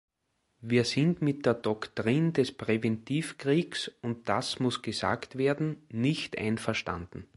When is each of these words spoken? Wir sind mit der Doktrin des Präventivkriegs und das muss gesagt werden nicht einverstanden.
Wir 0.61 0.83
sind 0.83 1.21
mit 1.21 1.45
der 1.45 1.53
Doktrin 1.53 2.33
des 2.33 2.51
Präventivkriegs 2.57 3.91
und 4.01 4.27
das 4.27 4.59
muss 4.59 4.81
gesagt 4.81 5.37
werden 5.37 5.77
nicht 5.89 6.35
einverstanden. 6.39 7.27